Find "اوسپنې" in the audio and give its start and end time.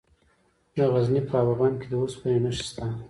2.01-2.37